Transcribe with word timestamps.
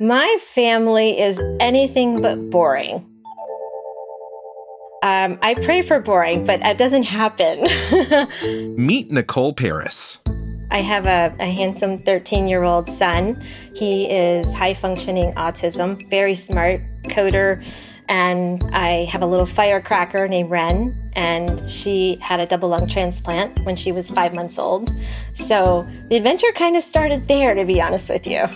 My 0.00 0.38
family 0.40 1.18
is 1.18 1.42
anything 1.58 2.22
but 2.22 2.50
boring. 2.50 3.04
Um, 5.02 5.40
I 5.42 5.56
pray 5.60 5.82
for 5.82 5.98
boring, 5.98 6.44
but 6.44 6.60
that 6.60 6.78
doesn't 6.78 7.02
happen. 7.02 7.66
Meet 8.76 9.10
Nicole 9.10 9.52
Paris. 9.54 10.20
I 10.70 10.82
have 10.82 11.06
a, 11.06 11.34
a 11.40 11.46
handsome 11.46 11.98
13 12.04 12.46
year 12.46 12.62
old 12.62 12.88
son. 12.88 13.42
He 13.74 14.08
is 14.08 14.54
high 14.54 14.74
functioning 14.74 15.32
autism, 15.32 16.08
very 16.08 16.36
smart, 16.36 16.80
coder. 17.06 17.64
And 18.08 18.62
I 18.72 19.04
have 19.06 19.22
a 19.22 19.26
little 19.26 19.46
firecracker 19.46 20.28
named 20.28 20.48
Ren, 20.48 21.10
and 21.14 21.68
she 21.68 22.18
had 22.20 22.38
a 22.38 22.46
double 22.46 22.68
lung 22.68 22.86
transplant 22.86 23.64
when 23.64 23.74
she 23.74 23.90
was 23.90 24.10
five 24.10 24.32
months 24.32 24.60
old. 24.60 24.94
So 25.32 25.88
the 26.08 26.16
adventure 26.16 26.52
kind 26.54 26.76
of 26.76 26.84
started 26.84 27.26
there, 27.26 27.54
to 27.54 27.64
be 27.64 27.82
honest 27.82 28.08
with 28.08 28.28
you. 28.28 28.46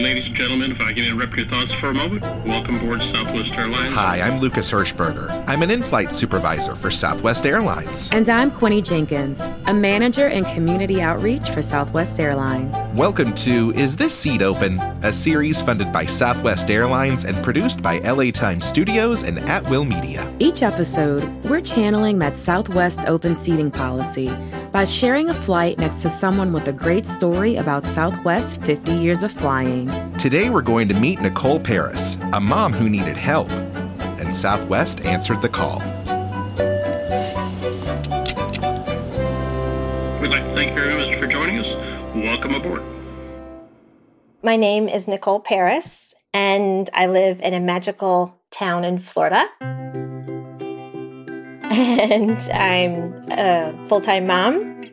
Ladies 0.00 0.28
and 0.28 0.34
gentlemen, 0.34 0.72
if 0.72 0.80
I 0.80 0.94
can 0.94 1.04
interrupt 1.04 1.36
your 1.36 1.46
thoughts 1.46 1.74
for 1.74 1.90
a 1.90 1.94
moment, 1.94 2.22
welcome 2.46 2.76
aboard 2.76 3.02
Southwest 3.02 3.52
Airlines. 3.52 3.92
Hi, 3.92 4.22
I'm 4.22 4.40
Lucas 4.40 4.70
Hirschberger. 4.70 5.44
I'm 5.46 5.62
an 5.62 5.70
in 5.70 5.82
flight 5.82 6.10
supervisor 6.10 6.74
for 6.74 6.90
Southwest 6.90 7.44
Airlines. 7.44 8.08
And 8.10 8.26
I'm 8.30 8.50
Quinny 8.50 8.80
Jenkins, 8.80 9.42
a 9.66 9.74
manager 9.74 10.28
in 10.28 10.46
community 10.46 11.02
outreach 11.02 11.50
for 11.50 11.60
Southwest 11.60 12.18
Airlines. 12.18 12.74
Welcome 12.98 13.34
to 13.34 13.72
Is 13.72 13.94
This 13.94 14.14
Seat 14.14 14.40
Open? 14.40 14.80
A 15.02 15.12
series 15.12 15.60
funded 15.60 15.92
by 15.92 16.06
Southwest 16.06 16.70
Airlines 16.70 17.26
and 17.26 17.44
produced 17.44 17.82
by 17.82 17.98
LA 17.98 18.30
Times 18.30 18.64
Studios 18.64 19.22
and 19.22 19.38
At 19.50 19.68
Will 19.68 19.84
Media. 19.84 20.34
Each 20.38 20.62
episode, 20.62 21.24
we're 21.44 21.60
channeling 21.60 22.18
that 22.20 22.38
Southwest 22.38 23.00
open 23.06 23.36
seating 23.36 23.70
policy 23.70 24.34
by 24.72 24.84
sharing 24.84 25.28
a 25.28 25.34
flight 25.34 25.78
next 25.78 26.00
to 26.02 26.08
someone 26.08 26.52
with 26.52 26.68
a 26.68 26.72
great 26.72 27.04
story 27.04 27.56
about 27.56 27.84
Southwest's 27.84 28.56
50 28.64 28.92
years 28.92 29.22
of 29.22 29.32
flying. 29.32 29.88
Today 30.16 30.48
we're 30.48 30.62
going 30.62 30.86
to 30.88 30.94
meet 30.94 31.20
Nicole 31.20 31.58
Paris, 31.58 32.16
a 32.32 32.40
mom 32.40 32.72
who 32.72 32.88
needed 32.88 33.16
help, 33.16 33.50
and 33.50 34.32
Southwest 34.32 35.00
answered 35.04 35.42
the 35.42 35.48
call. 35.48 35.80
We'd 40.20 40.28
like 40.28 40.44
to 40.44 40.54
thank 40.54 40.70
you 40.70 40.76
very 40.76 40.94
much 40.94 41.18
for 41.18 41.26
joining 41.26 41.58
us. 41.58 41.74
Welcome 42.14 42.54
aboard. 42.54 42.82
My 44.42 44.56
name 44.56 44.88
is 44.88 45.08
Nicole 45.08 45.40
Paris, 45.40 46.14
and 46.32 46.88
I 46.94 47.06
live 47.06 47.40
in 47.40 47.54
a 47.54 47.60
magical 47.60 48.40
town 48.52 48.84
in 48.84 49.00
Florida. 49.00 49.46
And 51.80 52.38
I'm 52.52 53.24
a 53.30 53.86
full 53.88 54.02
time 54.02 54.26
mom. 54.26 54.84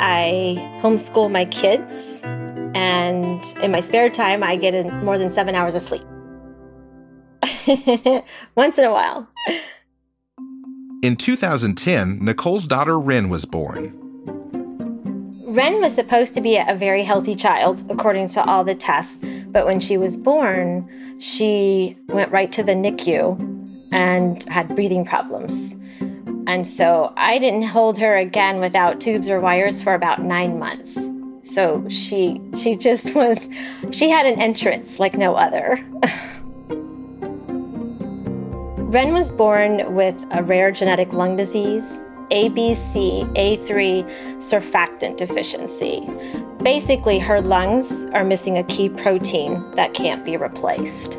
I 0.00 0.56
homeschool 0.80 1.30
my 1.30 1.44
kids. 1.44 2.20
And 2.74 3.44
in 3.62 3.70
my 3.70 3.80
spare 3.80 4.10
time, 4.10 4.42
I 4.42 4.56
get 4.56 4.74
in 4.74 5.04
more 5.04 5.18
than 5.18 5.30
seven 5.30 5.54
hours 5.54 5.76
of 5.76 5.82
sleep. 5.82 6.02
Once 8.56 8.76
in 8.76 8.84
a 8.84 8.90
while. 8.90 9.28
In 11.02 11.14
2010, 11.14 12.24
Nicole's 12.24 12.66
daughter 12.66 12.98
Ren 12.98 13.28
was 13.28 13.44
born. 13.44 13.98
Ren 15.46 15.80
was 15.80 15.94
supposed 15.94 16.34
to 16.34 16.40
be 16.40 16.56
a 16.56 16.74
very 16.74 17.04
healthy 17.04 17.36
child, 17.36 17.84
according 17.88 18.28
to 18.30 18.44
all 18.44 18.64
the 18.64 18.74
tests. 18.74 19.24
But 19.46 19.66
when 19.66 19.78
she 19.78 19.96
was 19.96 20.16
born, 20.16 21.18
she 21.20 21.96
went 22.08 22.32
right 22.32 22.50
to 22.50 22.64
the 22.64 22.72
NICU 22.72 23.92
and 23.92 24.42
had 24.44 24.74
breathing 24.74 25.04
problems. 25.04 25.76
And 26.46 26.66
so 26.66 27.12
I 27.16 27.38
didn't 27.38 27.62
hold 27.62 27.98
her 27.98 28.16
again 28.16 28.60
without 28.60 29.00
tubes 29.00 29.28
or 29.28 29.40
wires 29.40 29.80
for 29.80 29.94
about 29.94 30.22
nine 30.22 30.58
months. 30.58 31.08
So 31.42 31.88
she 31.88 32.40
she 32.56 32.76
just 32.76 33.14
was 33.16 33.48
she 33.90 34.10
had 34.10 34.26
an 34.26 34.40
entrance 34.40 34.98
like 34.98 35.14
no 35.14 35.34
other. 35.34 35.84
Ren 38.92 39.14
was 39.14 39.30
born 39.30 39.94
with 39.94 40.16
a 40.32 40.42
rare 40.42 40.70
genetic 40.70 41.14
lung 41.14 41.34
disease, 41.34 42.02
ABCA3 42.30 44.04
surfactant 44.36 45.16
deficiency. 45.16 46.06
Basically, 46.62 47.18
her 47.18 47.40
lungs 47.40 48.04
are 48.12 48.22
missing 48.22 48.58
a 48.58 48.64
key 48.64 48.90
protein 48.90 49.64
that 49.76 49.94
can't 49.94 50.26
be 50.26 50.36
replaced. 50.36 51.18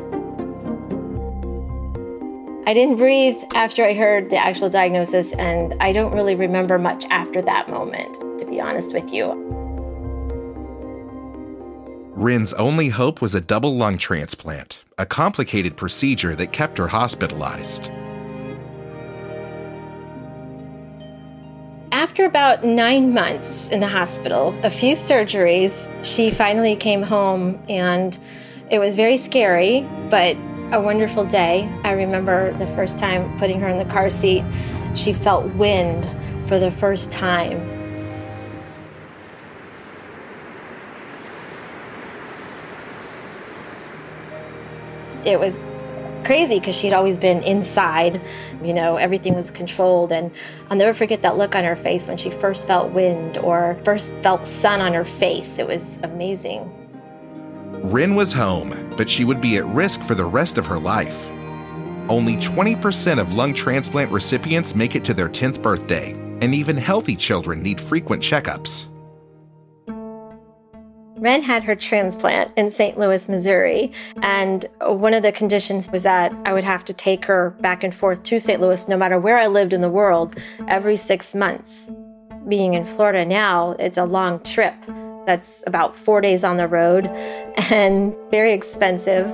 I 2.66 2.72
didn't 2.72 2.96
breathe 2.96 3.36
after 3.54 3.84
I 3.84 3.92
heard 3.92 4.30
the 4.30 4.38
actual 4.38 4.70
diagnosis, 4.70 5.34
and 5.34 5.74
I 5.80 5.92
don't 5.92 6.14
really 6.14 6.34
remember 6.34 6.78
much 6.78 7.04
after 7.10 7.42
that 7.42 7.68
moment, 7.68 8.14
to 8.38 8.46
be 8.46 8.58
honest 8.58 8.94
with 8.94 9.12
you. 9.12 9.34
Ren's 12.16 12.54
only 12.54 12.88
hope 12.88 13.20
was 13.20 13.34
a 13.34 13.40
double 13.42 13.76
lung 13.76 13.98
transplant, 13.98 14.82
a 14.96 15.04
complicated 15.04 15.76
procedure 15.76 16.34
that 16.36 16.52
kept 16.52 16.78
her 16.78 16.88
hospitalized. 16.88 17.90
After 21.92 22.24
about 22.24 22.64
nine 22.64 23.12
months 23.12 23.68
in 23.68 23.80
the 23.80 23.88
hospital, 23.88 24.58
a 24.62 24.70
few 24.70 24.94
surgeries, 24.94 25.90
she 26.02 26.30
finally 26.30 26.76
came 26.76 27.02
home, 27.02 27.62
and 27.68 28.16
it 28.70 28.78
was 28.78 28.96
very 28.96 29.18
scary, 29.18 29.86
but 30.08 30.34
a 30.74 30.80
wonderful 30.80 31.24
day. 31.24 31.70
I 31.84 31.92
remember 31.92 32.52
the 32.58 32.66
first 32.66 32.98
time 32.98 33.38
putting 33.38 33.60
her 33.60 33.68
in 33.68 33.78
the 33.78 33.84
car 33.84 34.10
seat, 34.10 34.44
she 34.94 35.12
felt 35.12 35.46
wind 35.54 36.04
for 36.48 36.58
the 36.58 36.70
first 36.70 37.12
time. 37.12 37.58
It 45.24 45.38
was 45.38 45.60
crazy 46.24 46.58
because 46.58 46.74
she'd 46.74 46.92
always 46.92 47.20
been 47.20 47.44
inside. 47.44 48.20
You 48.62 48.74
know, 48.74 48.96
everything 48.96 49.36
was 49.36 49.52
controlled. 49.52 50.10
And 50.10 50.32
I'll 50.70 50.76
never 50.76 50.92
forget 50.92 51.22
that 51.22 51.38
look 51.38 51.54
on 51.54 51.62
her 51.62 51.76
face 51.76 52.08
when 52.08 52.16
she 52.16 52.30
first 52.30 52.66
felt 52.66 52.90
wind 52.90 53.38
or 53.38 53.78
first 53.84 54.12
felt 54.24 54.44
sun 54.44 54.80
on 54.80 54.92
her 54.92 55.04
face. 55.04 55.60
It 55.60 55.68
was 55.68 55.98
amazing. 56.02 56.83
Ren 57.84 58.14
was 58.14 58.32
home, 58.32 58.94
but 58.96 59.10
she 59.10 59.26
would 59.26 59.42
be 59.42 59.58
at 59.58 59.66
risk 59.66 60.00
for 60.04 60.14
the 60.14 60.24
rest 60.24 60.56
of 60.56 60.64
her 60.64 60.78
life. 60.78 61.28
Only 62.08 62.36
20% 62.36 63.20
of 63.20 63.34
lung 63.34 63.52
transplant 63.52 64.10
recipients 64.10 64.74
make 64.74 64.96
it 64.96 65.04
to 65.04 65.12
their 65.12 65.28
10th 65.28 65.60
birthday, 65.60 66.12
and 66.40 66.54
even 66.54 66.78
healthy 66.78 67.14
children 67.14 67.62
need 67.62 67.78
frequent 67.78 68.22
checkups. 68.22 68.86
Ren 71.18 71.42
had 71.42 71.62
her 71.64 71.76
transplant 71.76 72.56
in 72.56 72.70
St. 72.70 72.96
Louis, 72.96 73.28
Missouri, 73.28 73.92
and 74.22 74.64
one 74.80 75.12
of 75.12 75.22
the 75.22 75.30
conditions 75.30 75.90
was 75.90 76.04
that 76.04 76.34
I 76.46 76.54
would 76.54 76.64
have 76.64 76.86
to 76.86 76.94
take 76.94 77.26
her 77.26 77.50
back 77.60 77.84
and 77.84 77.94
forth 77.94 78.22
to 78.22 78.40
St. 78.40 78.62
Louis 78.62 78.88
no 78.88 78.96
matter 78.96 79.18
where 79.18 79.36
I 79.36 79.46
lived 79.46 79.74
in 79.74 79.82
the 79.82 79.90
world 79.90 80.38
every 80.68 80.96
six 80.96 81.34
months. 81.34 81.90
Being 82.48 82.72
in 82.72 82.86
Florida 82.86 83.26
now, 83.26 83.72
it's 83.78 83.98
a 83.98 84.06
long 84.06 84.42
trip. 84.42 84.74
That's 85.26 85.64
about 85.66 85.96
four 85.96 86.20
days 86.20 86.44
on 86.44 86.56
the 86.56 86.68
road 86.68 87.06
and 87.70 88.14
very 88.30 88.52
expensive. 88.52 89.26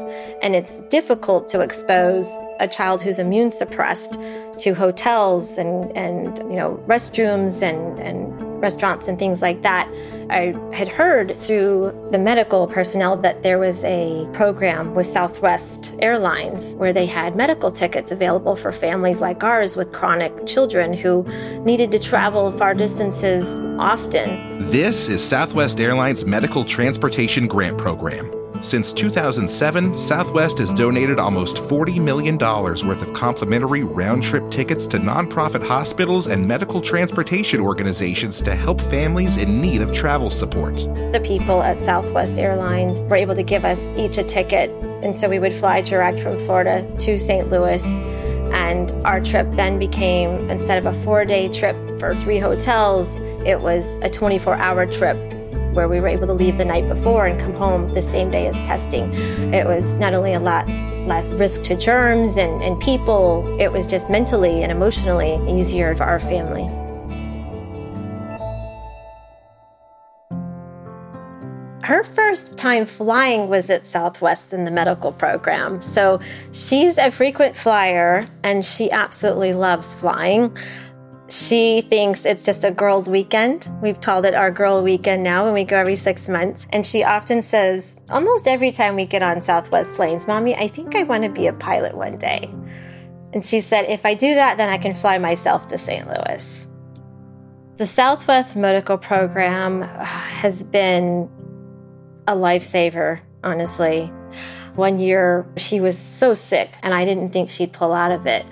And 0.43 0.55
it's 0.55 0.78
difficult 0.89 1.49
to 1.49 1.61
expose 1.61 2.31
a 2.61 2.69
child 2.69 3.03
who's 3.03 3.19
immune 3.19 3.51
suppressed 3.51 4.19
to 4.59 4.73
hotels 4.75 5.59
and, 5.59 5.97
and 5.97 6.39
you 6.50 6.56
know, 6.56 6.83
restrooms 6.87 7.62
and, 7.62 7.99
and 7.99 8.50
restaurants 8.60 9.09
and 9.09 9.19
things 9.19 9.43
like 9.43 9.62
that. 9.62 9.88
I 10.31 10.54
had 10.72 10.88
heard 10.88 11.37
through 11.41 12.09
the 12.12 12.19
medical 12.19 12.66
personnel 12.66 13.16
that 13.19 13.43
there 13.43 13.59
was 13.59 13.82
a 13.84 14.28
program 14.32 14.94
with 14.94 15.06
Southwest 15.06 15.94
Airlines 15.98 16.75
where 16.76 16.93
they 16.93 17.06
had 17.06 17.34
medical 17.34 17.70
tickets 17.70 18.10
available 18.10 18.56
for 18.56 18.72
families 18.72 19.20
like 19.20 19.43
ours 19.43 19.76
with 19.76 19.93
chronic 19.93 20.47
children 20.47 20.93
who 20.93 21.25
needed 21.65 21.91
to 21.93 21.99
travel 21.99 22.52
far 22.52 22.75
distances 22.75 23.56
often. 23.79 24.58
This 24.70 25.08
is 25.08 25.23
Southwest 25.23 25.81
Airlines 25.81 26.25
Medical 26.25 26.64
Transportation 26.64 27.46
Grant 27.46 27.79
Program. 27.79 28.39
Since 28.62 28.93
2007, 28.93 29.97
Southwest 29.97 30.59
has 30.59 30.75
donated 30.75 31.19
almost 31.19 31.57
$40 31.57 31.99
million 31.99 32.37
worth 32.37 33.01
of 33.01 33.15
complimentary 33.15 33.85
round 33.85 34.23
trip 34.23 34.51
tickets 34.51 34.87
to 34.89 34.99
nonprofit 34.99 35.67
hospitals 35.67 36.27
and 36.27 36.47
medical 36.47 36.83
transportation 36.83 37.59
organizations 37.59 38.43
to 38.43 38.55
help 38.55 38.79
families 38.83 39.39
in 39.39 39.62
need 39.62 39.81
of 39.81 39.95
travel 39.95 40.29
support. 40.29 40.77
The 40.77 41.23
people 41.25 41.62
at 41.62 41.79
Southwest 41.79 42.39
Airlines 42.39 43.01
were 43.01 43.17
able 43.17 43.35
to 43.35 43.43
give 43.43 43.65
us 43.65 43.81
each 43.93 44.19
a 44.19 44.25
ticket, 44.25 44.69
and 45.03 45.17
so 45.17 45.31
we 45.31 45.39
would 45.39 45.55
fly 45.55 45.81
direct 45.81 46.21
from 46.21 46.37
Florida 46.41 46.87
to 46.99 47.19
St. 47.19 47.49
Louis. 47.49 47.83
And 48.53 48.91
our 49.07 49.23
trip 49.23 49.47
then 49.53 49.79
became, 49.79 50.51
instead 50.51 50.77
of 50.77 50.85
a 50.85 50.93
four 51.03 51.25
day 51.25 51.49
trip 51.49 51.77
for 51.99 52.15
three 52.17 52.39
hotels, 52.39 53.17
it 53.47 53.62
was 53.62 53.97
a 54.03 54.11
24 54.11 54.57
hour 54.57 54.85
trip 54.85 55.17
where 55.72 55.88
we 55.88 56.00
were 56.00 56.08
able 56.08 56.26
to 56.26 56.32
leave 56.32 56.58
the 56.58 56.64
night 56.64 56.88
before 56.88 57.26
and 57.26 57.40
come 57.40 57.55
home 57.55 57.93
the 57.94 58.02
same 58.02 58.31
day 58.31 58.46
as 58.46 58.61
testing. 58.62 59.12
It 59.55 59.67
was 59.67 59.96
not 59.96 60.14
only 60.14 60.34
a 60.34 60.40
lot 60.40 60.69
less 61.06 61.31
risk 61.31 61.62
to 61.64 61.76
germs 61.76 62.37
and, 62.37 62.62
and 62.62 62.81
people, 62.81 63.58
it 63.61 63.72
was 63.72 63.87
just 63.87 64.11
mentally 64.11 64.62
and 64.62 64.70
emotionally 64.70 65.40
easier 65.49 65.94
for 65.96 66.05
our 66.05 66.20
family. 66.20 66.69
her 71.90 72.05
first 72.05 72.56
time 72.56 72.87
flying 72.87 73.49
was 73.49 73.69
at 73.69 73.84
Southwest 73.84 74.52
in 74.52 74.62
the 74.62 74.70
medical 74.70 75.11
program. 75.11 75.82
So 75.82 76.20
she's 76.52 76.99
a 76.99 77.11
frequent 77.11 77.56
flyer 77.56 78.28
and 78.44 78.64
she 78.64 78.93
absolutely 78.93 79.55
loves 79.55 79.93
flying. 79.93 80.56
She 81.31 81.82
thinks 81.82 82.25
it's 82.25 82.44
just 82.44 82.65
a 82.65 82.73
girls' 82.73 83.09
weekend. 83.09 83.71
We've 83.81 84.00
called 84.00 84.27
it 84.27 84.35
our 84.35 84.50
girl 84.50 84.82
weekend 84.82 85.23
now 85.23 85.44
when 85.44 85.55
we 85.55 85.65
go 85.65 85.77
every 85.77 85.94
six 85.94 86.29
months. 86.29 86.67
And 86.71 86.85
she 86.85 87.05
often 87.05 87.41
says, 87.41 88.00
almost 88.09 88.49
every 88.49 88.73
time 88.73 88.97
we 88.97 89.06
get 89.06 89.23
on 89.23 89.41
Southwest 89.41 89.94
planes, 89.94 90.27
Mommy, 90.27 90.56
I 90.56 90.67
think 90.67 90.97
I 90.97 91.05
want 91.05 91.23
to 91.23 91.31
be 91.31 91.47
a 91.47 91.53
pilot 91.53 91.97
one 91.97 92.19
day. 92.19 92.50
And 93.32 93.44
she 93.44 93.61
said, 93.61 93.85
if 93.88 94.05
I 94.05 94.15
do 94.15 94.35
that, 94.35 94.56
then 94.56 94.69
I 94.69 94.77
can 94.77 94.93
fly 94.93 95.19
myself 95.19 95.69
to 95.69 95.79
St. 95.79 96.05
Louis. 96.09 96.67
The 97.76 97.87
Southwest 97.87 98.56
Medical 98.56 98.99
Program 98.99 99.83
has 99.83 100.65
been 100.65 101.31
a 102.26 102.35
lifesaver, 102.35 103.21
honestly. 103.44 104.12
One 104.75 104.99
year, 104.99 105.47
she 105.56 105.81
was 105.81 105.97
so 105.97 106.35
sick, 106.35 106.76
and 106.83 106.93
I 106.93 107.05
didn't 107.05 107.33
think 107.33 107.50
she'd 107.50 107.73
pull 107.73 107.93
out 107.93 108.11
of 108.11 108.26
it. 108.26 108.44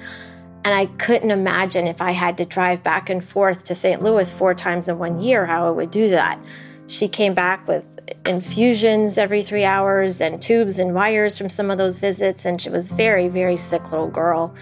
And 0.64 0.74
I 0.74 0.86
couldn't 0.98 1.30
imagine 1.30 1.86
if 1.86 2.02
I 2.02 2.10
had 2.10 2.36
to 2.38 2.44
drive 2.44 2.82
back 2.82 3.08
and 3.08 3.24
forth 3.24 3.64
to 3.64 3.74
St. 3.74 4.02
Louis 4.02 4.32
four 4.32 4.54
times 4.54 4.88
in 4.88 4.98
one 4.98 5.20
year, 5.20 5.46
how 5.46 5.66
I 5.66 5.70
would 5.70 5.90
do 5.90 6.10
that. 6.10 6.38
She 6.86 7.08
came 7.08 7.34
back 7.34 7.66
with 7.68 7.86
infusions 8.26 9.18
every 9.18 9.42
three 9.42 9.64
hours 9.64 10.20
and 10.20 10.40
tubes 10.40 10.78
and 10.78 10.94
wires 10.94 11.38
from 11.38 11.50
some 11.50 11.70
of 11.70 11.78
those 11.78 12.00
visits. 12.00 12.44
And 12.44 12.60
she 12.60 12.70
was 12.70 12.90
very, 12.90 13.28
very 13.28 13.56
sick 13.56 13.90
little 13.92 14.08
girl. 14.08 14.54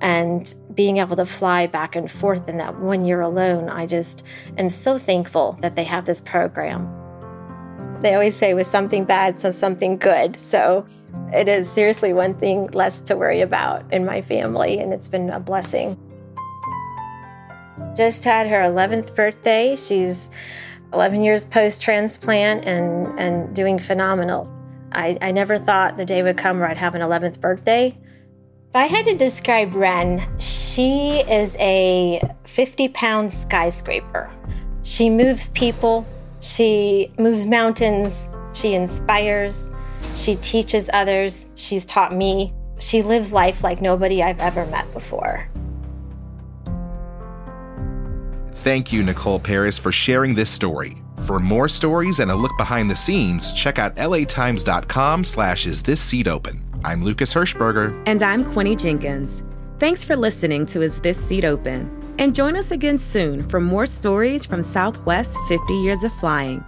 And 0.00 0.52
being 0.74 0.98
able 0.98 1.16
to 1.16 1.26
fly 1.26 1.66
back 1.66 1.96
and 1.96 2.10
forth 2.10 2.48
in 2.48 2.58
that 2.58 2.78
one 2.78 3.04
year 3.04 3.20
alone, 3.20 3.68
I 3.68 3.86
just 3.86 4.24
am 4.58 4.68
so 4.68 4.98
thankful 4.98 5.56
that 5.60 5.74
they 5.74 5.84
have 5.84 6.04
this 6.04 6.20
program. 6.20 7.05
They 8.00 8.14
always 8.14 8.36
say 8.36 8.54
with 8.54 8.66
something 8.66 9.04
bad, 9.04 9.40
so 9.40 9.50
something 9.50 9.96
good. 9.96 10.40
So 10.40 10.86
it 11.32 11.48
is 11.48 11.70
seriously 11.70 12.12
one 12.12 12.34
thing 12.34 12.68
less 12.68 13.00
to 13.02 13.16
worry 13.16 13.40
about 13.40 13.92
in 13.92 14.04
my 14.04 14.22
family, 14.22 14.78
and 14.78 14.92
it's 14.92 15.08
been 15.08 15.30
a 15.30 15.40
blessing. 15.40 15.98
Just 17.96 18.24
had 18.24 18.48
her 18.48 18.60
11th 18.60 19.14
birthday. 19.14 19.76
She's 19.76 20.30
11 20.92 21.24
years 21.24 21.44
post 21.44 21.82
transplant 21.82 22.64
and, 22.64 23.18
and 23.18 23.54
doing 23.54 23.78
phenomenal. 23.78 24.52
I, 24.92 25.18
I 25.20 25.32
never 25.32 25.58
thought 25.58 25.96
the 25.96 26.04
day 26.04 26.22
would 26.22 26.36
come 26.36 26.60
where 26.60 26.68
I'd 26.68 26.76
have 26.76 26.94
an 26.94 27.00
11th 27.00 27.40
birthday. 27.40 27.96
If 28.68 28.76
I 28.76 28.86
had 28.86 29.04
to 29.06 29.14
describe 29.14 29.74
Ren, 29.74 30.26
she 30.38 31.20
is 31.20 31.56
a 31.58 32.20
50 32.44 32.88
pound 32.88 33.32
skyscraper. 33.32 34.30
She 34.82 35.10
moves 35.10 35.48
people, 35.50 36.06
she 36.46 37.12
moves 37.18 37.44
mountains, 37.44 38.26
she 38.52 38.74
inspires, 38.74 39.70
she 40.14 40.36
teaches 40.36 40.88
others, 40.92 41.46
she's 41.54 41.84
taught 41.84 42.14
me. 42.14 42.54
She 42.78 43.02
lives 43.02 43.32
life 43.32 43.64
like 43.64 43.80
nobody 43.80 44.22
I've 44.22 44.40
ever 44.40 44.66
met 44.66 44.92
before. 44.92 45.48
Thank 48.52 48.92
you, 48.92 49.02
Nicole 49.02 49.38
Paris, 49.38 49.78
for 49.78 49.92
sharing 49.92 50.34
this 50.34 50.50
story. 50.50 50.96
For 51.22 51.38
more 51.38 51.68
stories 51.68 52.18
and 52.18 52.30
a 52.30 52.34
look 52.34 52.52
behind 52.58 52.90
the 52.90 52.96
scenes, 52.96 53.54
check 53.54 53.78
out 53.78 53.96
latimes.com 53.96 55.24
slash 55.24 55.66
is 55.66 55.82
this 55.82 56.00
seat 56.00 56.28
open. 56.28 56.62
I'm 56.84 57.02
Lucas 57.02 57.32
Hirschberger. 57.32 58.02
And 58.06 58.22
I'm 58.22 58.44
Quinny 58.44 58.76
Jenkins. 58.76 59.44
Thanks 59.78 60.04
for 60.04 60.16
listening 60.16 60.66
to 60.66 60.82
Is 60.82 61.00
This 61.00 61.18
Seat 61.18 61.44
Open? 61.44 61.95
And 62.18 62.34
join 62.34 62.56
us 62.56 62.70
again 62.70 62.96
soon 62.96 63.46
for 63.46 63.60
more 63.60 63.84
stories 63.84 64.46
from 64.46 64.62
Southwest 64.62 65.36
50 65.48 65.74
Years 65.74 66.02
of 66.02 66.12
Flying. 66.14 66.64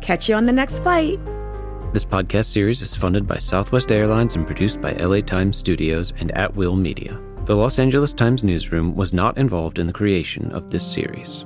Catch 0.00 0.28
you 0.28 0.36
on 0.36 0.46
the 0.46 0.52
next 0.52 0.78
flight. 0.78 1.18
This 1.92 2.04
podcast 2.04 2.46
series 2.46 2.80
is 2.82 2.94
funded 2.94 3.26
by 3.26 3.38
Southwest 3.38 3.90
Airlines 3.90 4.36
and 4.36 4.46
produced 4.46 4.80
by 4.80 4.92
LA 4.92 5.20
Times 5.20 5.56
Studios 5.56 6.12
and 6.18 6.30
At 6.32 6.54
Will 6.54 6.76
Media. 6.76 7.20
The 7.46 7.56
Los 7.56 7.80
Angeles 7.80 8.12
Times 8.12 8.44
newsroom 8.44 8.94
was 8.94 9.12
not 9.12 9.36
involved 9.38 9.80
in 9.80 9.88
the 9.88 9.92
creation 9.92 10.52
of 10.52 10.70
this 10.70 10.86
series. 10.86 11.44